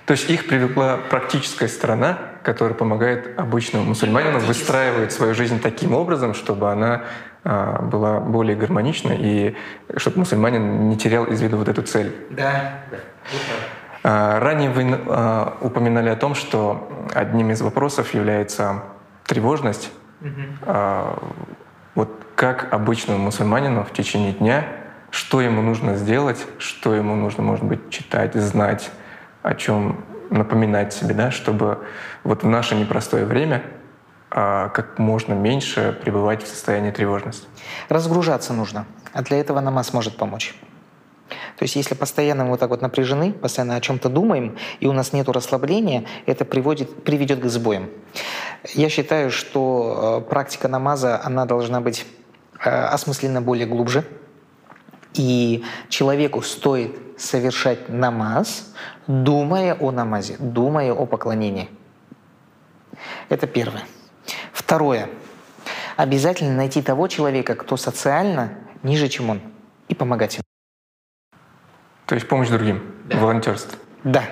То 0.05 0.11
есть 0.11 0.29
их 0.29 0.45
привлекла 0.45 0.97
практическая 0.97 1.69
сторона, 1.69 2.17
которая 2.43 2.73
помогает 2.73 3.39
обычному 3.39 3.85
мусульманину 3.85 4.39
выстраивать 4.39 5.13
свою 5.13 5.33
жизнь 5.33 5.61
таким 5.61 5.93
образом, 5.93 6.33
чтобы 6.33 6.69
она 6.69 7.03
а, 7.45 7.81
была 7.81 8.19
более 8.19 8.57
гармонична 8.57 9.13
и 9.13 9.55
чтобы 9.95 10.19
мусульманин 10.19 10.89
не 10.89 10.97
терял 10.97 11.23
из 11.23 11.41
виду 11.41 11.55
вот 11.55 11.69
эту 11.69 11.81
цель. 11.81 12.13
Да, 12.29 12.81
да. 12.91 12.97
А, 14.09 14.39
ранее 14.39 14.69
вы 14.69 14.85
а, 15.07 15.57
упоминали 15.59 16.07
о 16.07 16.15
том, 16.15 16.33
что 16.33 16.87
одним 17.13 17.51
из 17.51 17.61
вопросов 17.61 18.13
является 18.13 18.83
тревожность. 19.25 19.91
Угу. 20.21 20.71
Вот 21.95 22.09
как 22.35 22.73
обычному 22.73 23.19
мусульманину 23.19 23.83
в 23.83 23.91
течение 23.91 24.31
дня, 24.31 24.65
что 25.09 25.41
ему 25.41 25.61
нужно 25.61 25.95
сделать, 25.95 26.45
что 26.57 26.95
ему 26.95 27.15
нужно, 27.15 27.43
может 27.43 27.65
быть, 27.65 27.89
читать, 27.89 28.33
знать, 28.35 28.91
о 29.43 29.53
чем 29.55 30.05
напоминать 30.29 30.93
себе, 30.93 31.13
да, 31.13 31.29
чтобы 31.29 31.79
вот 32.23 32.43
в 32.43 32.47
наше 32.47 32.75
непростое 32.75 33.25
время 33.25 33.61
как 34.29 34.97
можно 34.97 35.33
меньше 35.33 35.97
пребывать 36.01 36.43
в 36.43 36.47
состоянии 36.47 36.91
тревожности. 36.91 37.47
Разгружаться 37.89 38.53
нужно, 38.53 38.85
а 39.11 39.21
для 39.21 39.39
этого 39.39 39.59
намаз 39.59 39.91
может 39.93 40.17
помочь. 40.17 40.55
То 41.29 41.63
есть 41.63 41.75
если 41.75 41.95
постоянно 41.95 42.43
мы 42.43 42.51
вот 42.51 42.59
так 42.59 42.69
вот 42.69 42.81
напряжены, 42.81 43.33
постоянно 43.33 43.75
о 43.75 43.81
чем-то 43.81 44.09
думаем, 44.09 44.57
и 44.79 44.87
у 44.87 44.93
нас 44.93 45.13
нет 45.13 45.27
расслабления, 45.29 46.05
это 46.25 46.45
приводит, 46.45 47.03
приведет 47.03 47.39
к 47.39 47.45
сбоям. 47.45 47.89
Я 48.73 48.89
считаю, 48.89 49.31
что 49.31 50.21
э, 50.25 50.29
практика 50.29 50.67
намаза, 50.67 51.21
она 51.23 51.45
должна 51.45 51.81
быть 51.81 52.05
э, 52.63 52.69
осмысленно 52.69 53.41
более 53.41 53.65
глубже. 53.65 54.05
И 55.13 55.63
человеку 55.89 56.41
стоит 56.41 56.97
совершать 57.17 57.89
намаз, 57.89 58.71
думая 59.07 59.75
о 59.75 59.91
намазе, 59.91 60.35
думая 60.37 60.93
о 60.93 61.05
поклонении. 61.05 61.69
Это 63.29 63.47
первое. 63.47 63.83
Второе. 64.53 65.09
Обязательно 65.95 66.55
найти 66.55 66.81
того 66.81 67.07
человека, 67.07 67.55
кто 67.55 67.77
социально 67.77 68.51
ниже, 68.83 69.07
чем 69.09 69.31
он, 69.31 69.41
и 69.87 69.95
помогать 69.95 70.35
ему. 70.35 70.43
То 72.07 72.15
есть 72.15 72.27
помощь 72.27 72.47
другим, 72.47 72.81
да. 73.05 73.17
волонтерство. 73.17 73.77
Да. 74.03 74.23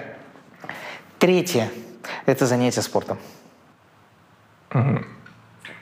Третье– 1.20 1.70
это 2.26 2.46
занятие 2.46 2.82
спортом. 2.82 3.18
Угу. 4.74 5.04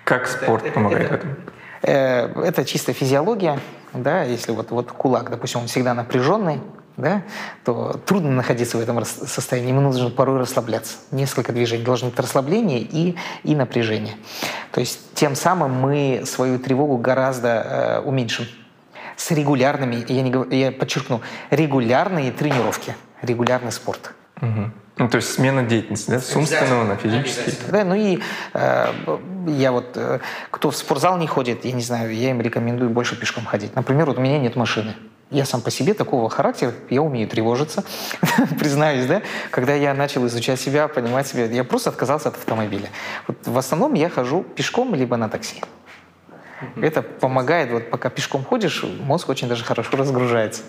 Как 0.04 0.28
спорт 0.28 0.66
это, 0.66 0.74
помогает 0.74 1.06
это, 1.06 1.14
в 1.14 1.18
этом? 1.18 1.38
Э, 1.84 2.44
это 2.46 2.66
чисто 2.66 2.94
физиология, 2.94 3.60
да, 3.94 4.24
если 4.24 4.52
вот, 4.54 4.72
вот 4.72 4.92
кулак, 4.92 5.30
допустим, 5.30 5.62
он 5.62 5.68
всегда 5.68 5.94
напряженный, 5.94 6.62
да, 6.98 7.22
то 7.64 8.00
трудно 8.06 8.32
находиться 8.32 8.78
в 8.78 8.82
этом 8.82 9.06
состоянии, 9.06 9.70
ему 9.70 9.82
нужно 9.82 10.10
порой 10.10 10.40
расслабляться. 10.40 10.98
Несколько 11.12 11.54
движений 11.54 11.84
должно 11.84 12.10
быть 12.10 12.20
расслабление 12.20 12.80
и, 12.82 13.16
и 13.44 13.56
напряжение. 13.56 14.16
То 14.72 14.80
есть 14.80 15.14
тем 15.14 15.36
самым 15.36 15.74
мы 15.74 16.24
свою 16.26 16.58
тревогу 16.58 16.98
гораздо 16.98 17.50
э, 17.50 18.00
уменьшим 18.00 18.48
с 19.16 19.32
регулярными, 19.32 20.04
я, 20.08 20.22
не, 20.22 20.58
я 20.58 20.72
подчеркну, 20.72 21.22
регулярные 21.50 22.32
тренировки, 22.32 22.96
регулярный 23.22 23.72
спорт. 23.72 24.14
Угу. 24.42 24.72
Ну, 24.98 25.10
то 25.10 25.18
есть 25.18 25.34
смена 25.34 25.64
деятельности, 25.64 26.12
да, 26.12 26.20
с 26.20 26.36
умственного 26.36 26.84
на 26.84 26.96
физический. 26.98 27.54
Да, 27.72 27.84
ну 27.84 27.96
и 27.96 28.20
э, 28.54 28.94
я 29.48 29.72
вот, 29.72 29.94
э, 29.96 30.20
кто 30.52 30.70
в 30.70 30.76
спортзал 30.76 31.18
не 31.18 31.26
ходит, 31.26 31.66
я 31.66 31.72
не 31.72 31.82
знаю, 31.82 32.14
я 32.14 32.30
им 32.30 32.42
рекомендую 32.42 32.92
больше 32.92 33.20
пешком 33.20 33.46
ходить. 33.46 33.76
Например, 33.76 34.06
вот 34.06 34.20
у 34.20 34.22
меня 34.22 34.38
нет 34.38 34.56
машины. 34.56 34.94
Я 35.32 35.46
сам 35.46 35.62
по 35.62 35.72
себе 35.72 35.96
такого 35.96 36.30
характера, 36.30 36.74
я 36.92 37.02
умею 37.02 37.28
тревожиться, 37.28 37.84
признаюсь, 38.60 39.08
да. 39.08 39.24
Когда 39.50 39.74
я 39.74 39.96
начал 39.96 40.28
изучать 40.28 40.60
себя, 40.60 40.88
понимать 40.88 41.26
себя, 41.26 41.46
я 41.46 41.64
просто 41.64 41.90
отказался 41.90 42.30
от 42.30 42.36
автомобиля. 42.36 42.90
Вот 43.28 43.38
в 43.48 43.58
основном 43.58 43.96
я 43.96 44.10
хожу 44.10 44.44
пешком 44.44 44.94
либо 44.94 45.18
на 45.18 45.28
такси. 45.28 45.64
Это 46.82 47.02
помогает, 47.02 47.72
вот 47.72 47.90
пока 47.90 48.10
пешком 48.10 48.44
ходишь, 48.44 48.84
мозг 48.84 49.30
очень 49.30 49.48
даже 49.48 49.64
хорошо 49.64 49.98
разгружается. 49.98 50.64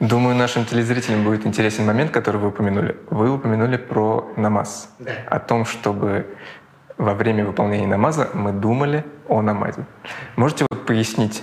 Думаю, 0.00 0.34
нашим 0.34 0.64
телезрителям 0.64 1.24
будет 1.24 1.46
интересен 1.46 1.86
момент, 1.86 2.10
который 2.10 2.38
вы 2.38 2.48
упомянули. 2.48 2.96
Вы 3.10 3.30
упомянули 3.30 3.76
про 3.76 4.32
намаз. 4.36 4.90
Да. 4.98 5.12
О 5.26 5.38
том, 5.38 5.64
чтобы 5.64 6.26
во 6.98 7.14
время 7.14 7.44
выполнения 7.44 7.86
намаза 7.86 8.30
мы 8.34 8.52
думали 8.52 9.04
о 9.28 9.42
намазе. 9.42 9.84
Можете 10.36 10.66
вот 10.70 10.86
пояснить 10.86 11.42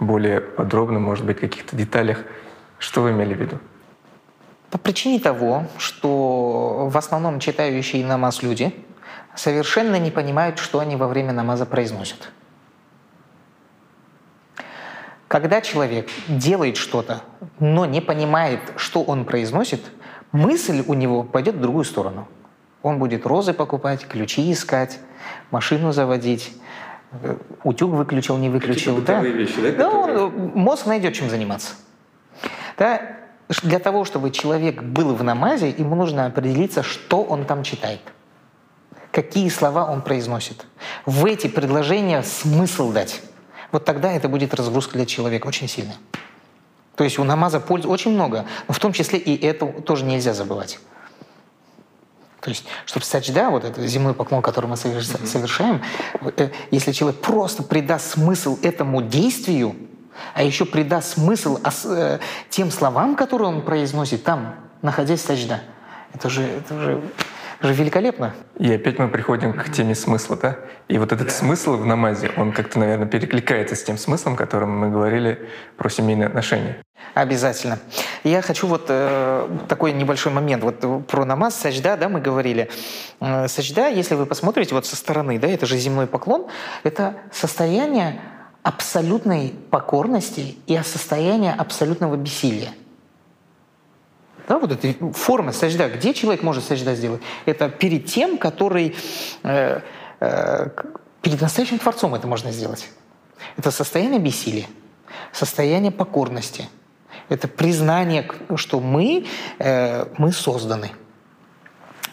более 0.00 0.40
подробно, 0.40 0.98
может 0.98 1.24
быть, 1.24 1.38
в 1.38 1.40
каких-то 1.40 1.76
деталях, 1.76 2.24
что 2.78 3.02
вы 3.02 3.10
имели 3.10 3.34
в 3.34 3.40
виду? 3.40 3.58
По 4.70 4.78
причине 4.78 5.18
того, 5.18 5.64
что 5.78 6.88
в 6.90 6.96
основном 6.96 7.40
читающие 7.40 8.04
намаз 8.04 8.42
люди 8.42 8.74
совершенно 9.34 9.96
не 9.98 10.10
понимают, 10.10 10.58
что 10.58 10.78
они 10.78 10.96
во 10.96 11.08
время 11.08 11.32
намаза 11.32 11.64
произносят. 11.64 12.30
Когда 15.28 15.60
человек 15.60 16.08
делает 16.26 16.78
что-то, 16.78 17.22
но 17.60 17.84
не 17.84 18.00
понимает, 18.00 18.60
что 18.76 19.02
он 19.02 19.26
произносит, 19.26 19.82
мысль 20.32 20.82
у 20.86 20.94
него 20.94 21.22
пойдет 21.22 21.56
в 21.56 21.60
другую 21.60 21.84
сторону. 21.84 22.26
Он 22.82 22.98
будет 22.98 23.26
розы 23.26 23.52
покупать, 23.52 24.06
ключи 24.06 24.50
искать, 24.50 24.98
машину 25.50 25.92
заводить, 25.92 26.56
э, 27.22 27.36
утюг 27.62 27.90
выключил, 27.90 28.38
не 28.38 28.48
выключил. 28.48 29.02
Да, 29.02 29.20
вещи, 29.20 29.60
да, 29.60 29.72
да 29.72 29.90
он, 29.90 30.52
мозг 30.54 30.86
найдет 30.86 31.12
чем 31.12 31.28
заниматься. 31.28 31.74
Да? 32.78 33.02
Для 33.62 33.80
того, 33.80 34.06
чтобы 34.06 34.30
человек 34.30 34.82
был 34.82 35.14
в 35.14 35.22
намазе, 35.22 35.68
ему 35.68 35.94
нужно 35.94 36.24
определиться, 36.24 36.82
что 36.82 37.22
он 37.22 37.44
там 37.44 37.64
читает, 37.64 38.00
какие 39.10 39.48
слова 39.50 39.90
он 39.90 40.00
произносит. 40.00 40.64
В 41.04 41.26
эти 41.26 41.48
предложения 41.48 42.22
смысл 42.22 42.92
дать 42.92 43.20
вот 43.72 43.84
тогда 43.84 44.12
это 44.12 44.28
будет 44.28 44.54
разгрузка 44.54 44.94
для 44.94 45.06
человека 45.06 45.46
очень 45.46 45.68
сильная. 45.68 45.96
То 46.96 47.04
есть 47.04 47.18
у 47.18 47.24
намаза 47.24 47.60
пользы 47.60 47.88
очень 47.88 48.12
много, 48.12 48.44
но 48.66 48.74
в 48.74 48.78
том 48.78 48.92
числе 48.92 49.18
и 49.18 49.46
это 49.46 49.66
тоже 49.66 50.04
нельзя 50.04 50.34
забывать. 50.34 50.80
То 52.40 52.50
есть, 52.50 52.64
чтобы 52.86 53.04
сачда, 53.04 53.50
вот 53.50 53.64
этот 53.64 53.84
земной 53.84 54.14
поклон, 54.14 54.42
который 54.42 54.66
мы 54.66 54.76
совершаем, 54.76 55.82
э, 56.36 56.50
если 56.70 56.92
человек 56.92 57.20
просто 57.20 57.62
придаст 57.62 58.12
смысл 58.12 58.58
этому 58.62 59.02
действию, 59.02 59.76
а 60.34 60.42
еще 60.42 60.64
придаст 60.64 61.14
смысл 61.14 61.58
э, 61.84 62.18
тем 62.48 62.70
словам, 62.70 63.16
которые 63.16 63.48
он 63.48 63.62
произносит 63.62 64.24
там, 64.24 64.54
находясь 64.82 65.20
в 65.20 65.26
сачда, 65.26 65.60
это 66.14 66.28
уже, 66.28 66.42
это 66.42 67.00
же 67.60 67.72
великолепно. 67.72 68.34
И 68.58 68.72
опять 68.72 68.98
мы 68.98 69.08
приходим 69.08 69.52
к 69.52 69.70
теме 69.72 69.94
смысла, 69.94 70.36
да? 70.36 70.58
И 70.88 70.98
вот 70.98 71.12
этот 71.12 71.28
да. 71.28 71.32
смысл 71.32 71.76
в 71.76 71.86
намазе, 71.86 72.30
он 72.36 72.52
как-то, 72.52 72.78
наверное, 72.78 73.06
перекликается 73.06 73.74
с 73.74 73.82
тем 73.82 73.98
смыслом, 73.98 74.36
которым 74.36 74.78
мы 74.78 74.90
говорили 74.90 75.48
про 75.76 75.88
семейные 75.88 76.26
отношения. 76.26 76.78
Обязательно. 77.14 77.78
Я 78.22 78.42
хочу 78.42 78.66
вот 78.66 78.86
э, 78.88 79.48
такой 79.68 79.92
небольшой 79.92 80.32
момент. 80.32 80.62
Вот 80.62 81.06
про 81.06 81.24
намаз, 81.24 81.54
сажда, 81.56 81.96
да, 81.96 82.08
мы 82.08 82.20
говорили. 82.20 82.70
Э, 83.20 83.48
сажда, 83.48 83.88
если 83.88 84.14
вы 84.14 84.26
посмотрите 84.26 84.74
вот 84.74 84.86
со 84.86 84.96
стороны, 84.96 85.38
да, 85.38 85.48
это 85.48 85.66
же 85.66 85.76
земной 85.78 86.06
поклон, 86.06 86.46
это 86.84 87.14
состояние 87.32 88.20
абсолютной 88.62 89.54
покорности 89.70 90.58
и 90.66 90.78
состояние 90.84 91.54
абсолютного 91.54 92.16
бессилия. 92.16 92.70
Да, 94.48 94.58
вот 94.58 94.72
эта 94.72 95.12
форма 95.12 95.52
сажда. 95.52 95.88
Где 95.88 96.14
человек 96.14 96.42
может 96.42 96.64
сажда 96.64 96.94
сделать? 96.94 97.20
Это 97.44 97.68
перед 97.68 98.06
тем, 98.06 98.38
который... 98.38 98.96
Э, 99.42 99.80
э, 100.20 100.68
перед 101.20 101.40
настоящим 101.40 101.78
Творцом 101.78 102.14
это 102.14 102.26
можно 102.26 102.50
сделать. 102.50 102.88
Это 103.58 103.70
состояние 103.70 104.18
бессилия, 104.18 104.66
состояние 105.32 105.92
покорности. 105.92 106.68
Это 107.28 107.46
признание, 107.46 108.26
что 108.56 108.80
мы, 108.80 109.26
э, 109.58 110.06
мы 110.16 110.32
созданы. 110.32 110.92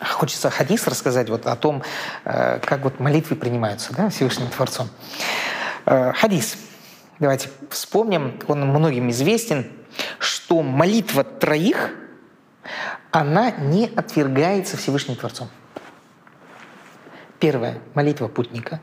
Хочется 0.02 0.50
хадис 0.50 0.88
рассказать 0.88 1.30
вот 1.30 1.46
о 1.46 1.56
том, 1.56 1.84
э, 2.26 2.60
как 2.60 2.84
вот 2.84 3.00
молитвы 3.00 3.38
принимаются 3.38 3.94
да, 3.96 4.10
Всевышним 4.10 4.50
Творцом. 4.50 4.90
Э, 5.86 6.12
хадис. 6.12 6.58
Давайте 7.20 7.48
вспомним, 7.70 8.42
он 8.50 8.68
многим 8.68 9.10
известен, 9.10 9.72
что 10.20 10.62
молитва 10.62 11.24
троих– 11.24 11.92
она 13.12 13.52
не 13.52 13.86
отвергается 13.88 14.78
Всевышним 14.78 15.16
Творцом. 15.16 15.50
Первое– 17.40 17.80
молитва 17.94 18.28
путника. 18.28 18.80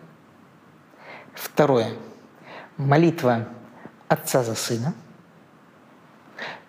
Второе– 1.35 1.93
молитва 2.77 3.49
отца 4.09 4.43
за 4.45 4.55
сына. 4.55 4.95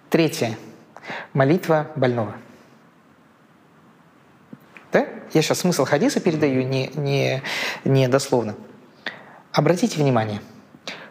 Третье– 0.10 0.58
молитва 1.34 1.92
больного. 1.96 2.36
Да? 4.92 5.08
Я 5.34 5.42
сейчас 5.42 5.60
смысл 5.60 5.86
хадиса 5.86 6.20
передаю 6.20 6.64
не, 6.64 6.88
не, 6.96 7.44
не 7.84 8.08
дословно. 8.08 8.56
Обратите 9.52 10.00
внимание, 10.00 10.42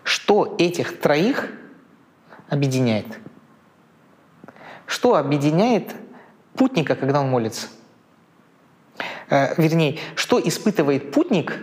что 0.02 0.56
этих 0.58 1.00
троих 1.00 1.48
объединяет– 2.48 3.06
что 4.92 5.16
объединяет 5.16 5.94
путника, 6.54 6.94
когда 6.94 7.22
он 7.22 7.30
молится? 7.30 7.68
Э, 9.30 9.54
вернее, 9.56 9.98
что 10.16 10.38
испытывает 10.38 11.12
путник, 11.12 11.56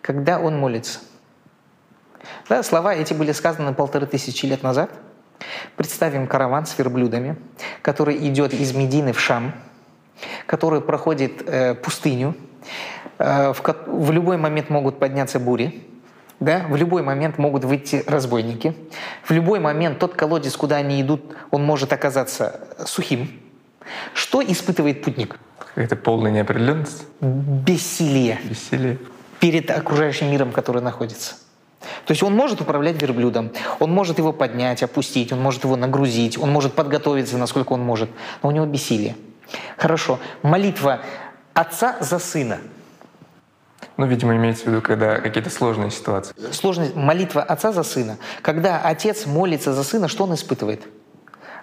когда 0.00 0.40
он 0.40 0.58
молится? 0.58 0.98
Да, 2.48 2.64
слова 2.64 2.92
эти 2.92 3.14
были 3.14 3.30
сказаны 3.30 3.72
полторы 3.72 4.06
тысячи 4.06 4.46
лет 4.46 4.64
назад. 4.64 4.90
Представим 5.76 6.26
караван 6.26 6.66
с 6.66 6.76
верблюдами, 6.76 7.36
который 7.82 8.16
идет 8.28 8.52
из 8.52 8.74
Медины 8.74 9.12
в 9.12 9.20
Шам, 9.20 9.54
который 10.46 10.80
проходит 10.80 11.40
э, 11.46 11.76
пустыню. 11.76 12.34
Э, 13.18 13.52
в, 13.52 13.62
в 13.86 14.10
любой 14.10 14.38
момент 14.38 14.70
могут 14.70 14.98
подняться 14.98 15.38
бури 15.38 15.86
да, 16.42 16.66
в 16.68 16.76
любой 16.76 17.02
момент 17.02 17.38
могут 17.38 17.64
выйти 17.64 18.02
разбойники. 18.06 18.74
В 19.32 19.34
любой 19.34 19.60
момент 19.60 19.98
тот 19.98 20.14
колодец, 20.14 20.54
куда 20.58 20.76
они 20.76 21.00
идут, 21.00 21.22
он 21.50 21.64
может 21.64 21.90
оказаться 21.94 22.68
сухим. 22.84 23.40
Что 24.12 24.42
испытывает 24.42 25.02
путник? 25.02 25.38
Это 25.74 25.96
полная 25.96 26.30
неопределенность? 26.30 27.06
Бессилие. 27.22 28.38
Бессилие. 28.44 28.98
Перед 29.40 29.70
окружающим 29.70 30.30
миром, 30.30 30.52
который 30.52 30.82
находится. 30.82 31.36
То 32.04 32.10
есть 32.10 32.22
он 32.22 32.36
может 32.36 32.60
управлять 32.60 33.00
верблюдом, 33.00 33.52
он 33.80 33.90
может 33.90 34.18
его 34.18 34.34
поднять, 34.34 34.82
опустить, 34.82 35.32
он 35.32 35.40
может 35.40 35.64
его 35.64 35.76
нагрузить, 35.76 36.36
он 36.36 36.50
может 36.50 36.74
подготовиться, 36.74 37.38
насколько 37.38 37.72
он 37.72 37.80
может, 37.80 38.10
но 38.42 38.50
у 38.50 38.52
него 38.52 38.66
бессилие. 38.66 39.16
Хорошо. 39.78 40.18
Молитва 40.42 41.00
отца 41.54 41.96
за 42.00 42.18
сына– 42.18 42.58
ну, 43.96 44.06
видимо, 44.06 44.34
имеется 44.36 44.64
в 44.64 44.66
виду, 44.68 44.80
когда 44.80 45.18
какие-то 45.18 45.50
сложные 45.50 45.90
ситуации. 45.90 46.34
Сложная 46.52 46.90
молитва 46.94 47.42
отца 47.42 47.72
за 47.72 47.82
сына. 47.82 48.18
Когда 48.40 48.80
отец 48.80 49.26
молится 49.26 49.72
за 49.72 49.84
сына, 49.84 50.08
что 50.08 50.24
он 50.24 50.34
испытывает? 50.34 50.82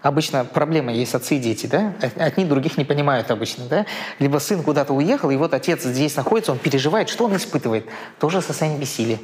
Обычно 0.01 0.45
проблема 0.45 0.93
есть 0.93 1.13
отцы 1.13 1.35
и 1.35 1.39
дети, 1.39 1.65
да? 1.67 1.93
Одни 2.15 2.45
других 2.45 2.77
не 2.77 2.85
понимают 2.85 3.31
обычно, 3.31 3.65
да? 3.65 3.85
Либо 4.19 4.37
сын 4.37 4.63
куда-то 4.63 4.93
уехал, 4.93 5.29
и 5.29 5.35
вот 5.35 5.53
отец 5.53 5.83
здесь 5.83 6.15
находится, 6.15 6.53
он 6.53 6.57
переживает, 6.57 7.09
что 7.09 7.25
он 7.25 7.35
испытывает? 7.35 7.85
Тоже 8.19 8.41
состояние 8.41 8.79
бессилия. 8.79 9.19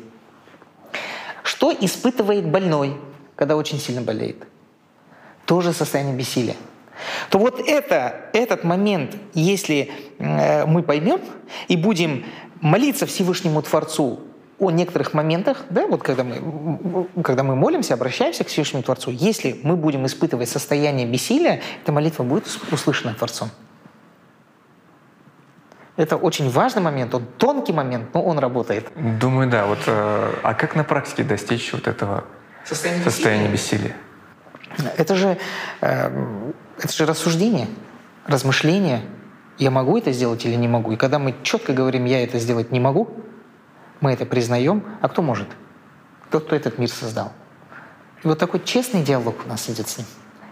Что 1.44 1.72
испытывает 1.72 2.46
больной, 2.46 2.98
когда 3.36 3.56
очень 3.56 3.80
сильно 3.80 4.02
болеет? 4.02 4.44
Тоже 5.46 5.72
состояние 5.72 6.16
бессилия. 6.16 6.56
То 7.30 7.40
вот 7.40 7.60
это, 7.60 8.30
этот 8.34 8.64
момент, 8.64 9.16
если 9.34 9.92
э, 10.18 10.66
мы 10.66 10.84
поймем 10.84 11.20
и 11.68 11.76
будем 11.76 12.26
молиться 12.62 13.06
Всевышнему 13.06 13.62
Творцу 13.62 14.20
о 14.60 14.72
некоторых 14.72 15.14
моментах, 15.14 15.66
да, 15.70 15.86
вот 15.88 16.02
когда 16.02 16.24
мы, 16.24 17.08
когда 17.24 17.44
мы 17.44 17.56
молимся, 17.56 17.94
обращаемся 17.94 18.44
к 18.44 18.48
Всевышнему 18.48 18.84
Творцу, 18.84 19.12
если 19.12 19.60
мы 19.64 19.76
будем 19.76 20.06
испытывать 20.06 20.50
состояние 20.50 21.06
бессилия, 21.06 21.62
эта 21.84 21.92
молитва 21.92 22.24
будет 22.24 22.48
услышана 22.72 23.14
Творцом. 23.14 23.50
Это 25.98 26.18
очень 26.18 26.50
важный 26.50 26.82
момент, 26.82 27.14
он 27.14 27.26
тонкий 27.38 27.72
момент, 27.72 28.14
но 28.14 28.22
он 28.22 28.40
работает. 28.40 28.88
Думаю, 29.20 29.50
да. 29.50 29.66
Вот, 29.66 29.80
э, 29.88 30.34
а 30.44 30.54
как 30.54 30.76
на 30.76 30.84
практике 30.84 31.24
достичь 31.24 31.72
вот 31.72 31.88
этого 31.88 32.26
состояния, 32.66 33.04
состояния 33.04 33.48
бессилия? 33.48 33.96
Это 34.98 35.16
же, 35.16 35.38
э, 35.82 36.52
это 36.78 36.94
же 36.94 37.06
рассуждение, 37.06 37.68
размышление– 38.28 39.02
я 39.58 39.72
могу 39.72 39.98
это 39.98 40.12
сделать 40.12 40.46
или 40.46 40.56
не 40.56 40.68
могу. 40.68 40.92
И 40.92 40.96
когда 40.96 41.20
мы 41.20 41.36
четко 41.44 41.74
говорим, 41.74 42.06
я 42.06 42.24
это 42.24 42.40
сделать 42.40 42.72
не 42.72 42.80
могу, 42.80 43.10
мы 44.02 44.12
это 44.12 44.26
признаем, 44.26 44.84
а 45.02 45.08
кто 45.08 45.22
может? 45.22 45.48
Тот, 46.30 46.46
кто 46.46 46.56
этот 46.56 46.78
мир 46.78 46.90
создал. 46.90 47.32
И 48.24 48.28
вот 48.28 48.38
такой 48.38 48.62
честный 48.64 49.04
диалог 49.04 49.36
у 49.46 49.50
нас 49.50 49.70
идет 49.70 49.88
с 49.88 49.98
ним. 49.98 50.08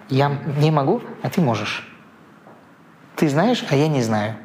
Я 0.10 0.30
не 0.58 0.72
могу, 0.72 1.02
а 1.22 1.30
ты 1.30 1.42
можешь. 1.42 1.88
Ты 3.16 3.28
знаешь, 3.28 3.66
а 3.70 3.76
я 3.76 3.88
не 3.88 4.02
знаю. 4.02 4.38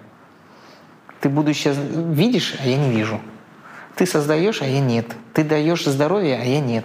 Ты 1.20 1.28
будущее 1.28 1.74
видишь, 1.74 2.56
а 2.60 2.66
я 2.66 2.76
не 2.76 2.90
вижу. 2.90 3.20
Ты 3.98 4.06
создаешь, 4.06 4.62
а 4.62 4.64
я 4.64 4.78
нет. 4.78 5.06
Ты 5.34 5.42
даешь 5.42 5.84
здоровье, 5.84 6.38
а 6.40 6.44
я 6.44 6.60
нет. 6.60 6.84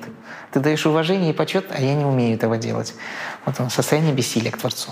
Ты 0.52 0.60
даешь 0.60 0.84
уважение 0.88 1.30
и 1.30 1.34
почет, 1.34 1.68
а 1.70 1.80
я 1.80 1.94
не 1.94 2.06
умею 2.06 2.36
этого 2.36 2.58
делать. 2.58 2.96
Вот 3.46 3.60
он, 3.60 3.70
состояние 3.70 4.16
бессилия 4.16 4.50
к 4.50 4.58
Творцу. 4.58 4.90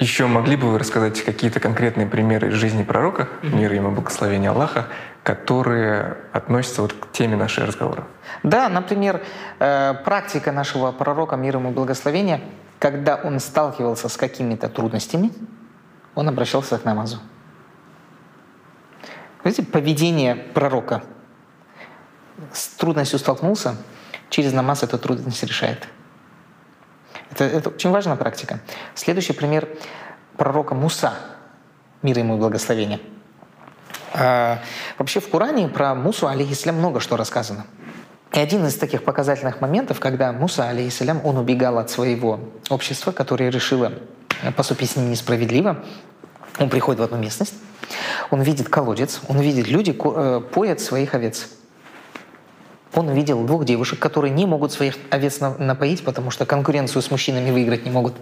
Еще 0.00 0.26
могли 0.26 0.56
бы 0.56 0.72
вы 0.72 0.78
рассказать 0.80 1.22
какие-то 1.22 1.60
конкретные 1.60 2.08
примеры 2.08 2.48
из 2.48 2.54
жизни 2.54 2.82
пророка, 2.82 3.28
mm-hmm. 3.42 3.56
мир 3.56 3.72
ему 3.72 3.92
благословения 3.92 4.50
Аллаха, 4.50 4.88
которые 5.22 6.16
относятся 6.32 6.82
вот 6.82 6.92
к 6.92 7.12
теме 7.12 7.36
нашего 7.36 7.68
разговора? 7.68 8.08
Да, 8.42 8.68
например, 8.68 9.22
э, 9.60 9.94
практика 10.04 10.50
нашего 10.50 10.90
пророка, 10.90 11.36
мир 11.36 11.58
ему 11.58 11.70
благословения, 11.70 12.40
когда 12.80 13.14
он 13.14 13.38
сталкивался 13.38 14.08
с 14.08 14.16
какими-то 14.16 14.68
трудностями, 14.68 15.30
он 16.16 16.28
обращался 16.28 16.76
к 16.76 16.84
намазу. 16.84 17.20
Видите, 19.44 19.62
поведение 19.62 20.34
пророка. 20.34 21.02
С 22.52 22.68
трудностью 22.68 23.18
столкнулся, 23.18 23.76
через 24.30 24.52
намаз 24.52 24.82
эту 24.82 24.98
трудность 24.98 25.42
решает. 25.44 25.86
Это, 27.30 27.44
это 27.44 27.68
очень 27.68 27.90
важная 27.90 28.16
практика. 28.16 28.60
Следующий 28.94 29.34
пример 29.34 29.68
пророка 30.36 30.74
Муса, 30.74 31.14
мир 32.02 32.18
ему 32.18 32.36
и 32.36 32.38
благословение. 32.38 33.00
А, 34.14 34.58
вообще 34.98 35.20
в 35.20 35.28
Коране 35.28 35.68
про 35.68 35.94
Мусу, 35.94 36.26
алейхиссалям, 36.26 36.76
много 36.76 37.00
что 37.00 37.16
рассказано. 37.16 37.66
И 38.32 38.40
один 38.40 38.66
из 38.66 38.74
таких 38.76 39.04
показательных 39.04 39.60
моментов, 39.60 40.00
когда 40.00 40.32
Муса, 40.32 40.68
алейхиссалям, 40.68 41.20
он 41.24 41.36
убегал 41.36 41.78
от 41.78 41.90
своего 41.90 42.40
общества, 42.70 43.12
которое 43.12 43.50
решило 43.50 43.92
поступить 44.56 44.90
с 44.90 44.96
ним 44.96 45.10
несправедливо, 45.10 45.84
он 46.58 46.70
приходит 46.70 47.00
в 47.00 47.04
одну 47.04 47.18
местность, 47.18 47.54
он 48.30 48.42
видит 48.42 48.68
колодец, 48.68 49.20
он 49.28 49.40
видит, 49.40 49.68
люди 49.68 49.96
э, 49.98 50.40
поят 50.52 50.80
своих 50.80 51.14
овец– 51.14 51.48
он 52.96 53.08
увидел 53.08 53.44
двух 53.44 53.64
девушек, 53.64 53.98
которые 53.98 54.30
не 54.30 54.46
могут 54.46 54.72
своих 54.72 54.96
овец 55.10 55.40
напоить, 55.40 56.04
потому 56.04 56.30
что 56.30 56.46
конкуренцию 56.46 57.02
с 57.02 57.10
мужчинами 57.10 57.50
выиграть 57.50 57.84
не 57.84 57.90
могут. 57.90 58.14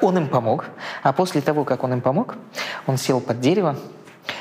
Он 0.00 0.16
им 0.16 0.28
помог, 0.28 0.66
а 1.02 1.12
после 1.12 1.40
того, 1.40 1.64
как 1.64 1.82
он 1.82 1.94
им 1.94 2.00
помог, 2.00 2.36
он 2.86 2.96
сел 2.96 3.20
под 3.20 3.40
дерево 3.40 3.76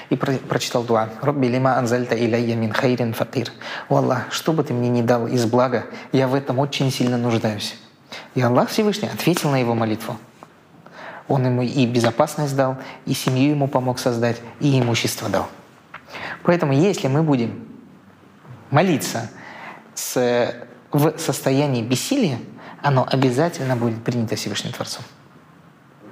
и 0.09 0.15
про 0.15 0.33
прочитал 0.33 0.83
дуа. 0.83 1.09
«Робби 1.21 1.47
лима 1.47 1.77
анзальта 1.77 2.15
иляйя 2.15 2.55
мин 2.55 2.71
хайрин 2.71 3.13
фатир». 3.13 3.51
«О 3.89 3.97
Аллах, 3.97 4.31
что 4.31 4.53
бы 4.53 4.63
ты 4.63 4.73
мне 4.73 4.89
не 4.89 5.01
дал 5.01 5.27
из 5.27 5.45
блага, 5.45 5.85
я 6.11 6.27
в 6.27 6.35
этом 6.35 6.59
очень 6.59 6.91
сильно 6.91 7.17
нуждаюсь». 7.17 7.75
И 8.35 8.41
Аллах 8.41 8.69
Всевышний 8.69 9.09
ответил 9.09 9.49
на 9.49 9.57
его 9.57 9.73
молитву. 9.73 10.17
Он 11.29 11.45
ему 11.45 11.61
и 11.61 11.85
безопасность 11.85 12.55
дал, 12.55 12.77
и 13.05 13.13
семью 13.13 13.51
ему 13.51 13.67
помог 13.67 13.99
создать, 13.99 14.41
и 14.59 14.79
имущество 14.79 15.29
дал. 15.29 15.47
Поэтому 16.43 16.73
если 16.73 17.07
мы 17.07 17.23
будем 17.23 17.67
молиться 18.71 19.29
с, 19.93 20.53
в 20.91 21.17
состоянии 21.17 21.83
бессилия, 21.83 22.39
оно 22.81 23.07
обязательно 23.09 23.75
будет 23.75 24.03
принято 24.03 24.35
Всевышним 24.35 24.73
Творцом. 24.73 25.03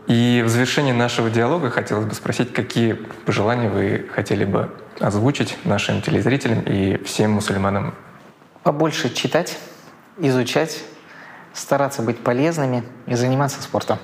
И 0.08 0.42
в 0.46 0.50
завершении 0.50 0.94
нашего 0.94 1.30
диалога 1.30 1.70
хотелось 1.70 2.06
бы 2.06 2.14
спросить, 2.14 2.54
какие 2.54 2.94
пожелания 2.94 3.70
вы 3.70 4.08
хотели 4.14 4.46
бы 4.46 4.74
озвучить 5.00 5.58
нашим 5.66 6.02
телезрителям 6.02 6.62
и 6.62 7.04
всем 7.04 7.32
мусульманам? 7.32 7.94
Побольше 8.64 9.14
читать, 9.14 9.58
изучать, 10.18 10.82
стараться 11.54 12.02
быть 12.04 12.20
полезными 12.20 12.84
и 13.06 13.16
заниматься 13.16 13.62
спортом. 13.62 13.98